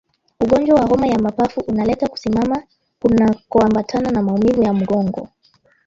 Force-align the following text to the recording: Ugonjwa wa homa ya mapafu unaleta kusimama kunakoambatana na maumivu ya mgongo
Ugonjwa 0.39 0.75
wa 0.79 0.85
homa 0.85 1.07
ya 1.07 1.19
mapafu 1.19 1.59
unaleta 1.59 2.07
kusimama 2.07 2.63
kunakoambatana 2.99 4.11
na 4.11 4.21
maumivu 4.23 4.63
ya 4.63 4.73
mgongo 4.73 5.29